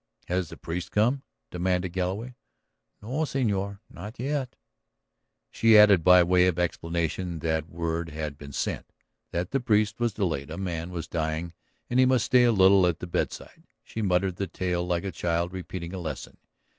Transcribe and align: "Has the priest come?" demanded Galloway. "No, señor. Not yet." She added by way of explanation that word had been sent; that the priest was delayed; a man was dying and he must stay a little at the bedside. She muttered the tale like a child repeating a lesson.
"Has 0.25 0.49
the 0.49 0.57
priest 0.57 0.89
come?" 0.89 1.21
demanded 1.51 1.89
Galloway. 1.93 2.33
"No, 3.03 3.09
señor. 3.21 3.81
Not 3.87 4.17
yet." 4.17 4.55
She 5.51 5.77
added 5.77 6.03
by 6.03 6.23
way 6.23 6.47
of 6.47 6.57
explanation 6.57 7.37
that 7.41 7.69
word 7.69 8.09
had 8.09 8.35
been 8.35 8.51
sent; 8.51 8.93
that 9.29 9.51
the 9.51 9.59
priest 9.59 9.99
was 9.99 10.13
delayed; 10.13 10.49
a 10.49 10.57
man 10.57 10.89
was 10.89 11.07
dying 11.07 11.53
and 11.87 11.99
he 11.99 12.07
must 12.07 12.25
stay 12.25 12.45
a 12.45 12.51
little 12.51 12.87
at 12.87 12.97
the 12.97 13.05
bedside. 13.05 13.67
She 13.83 14.01
muttered 14.01 14.37
the 14.37 14.47
tale 14.47 14.83
like 14.83 15.03
a 15.03 15.11
child 15.11 15.53
repeating 15.53 15.93
a 15.93 15.99
lesson. 15.99 16.37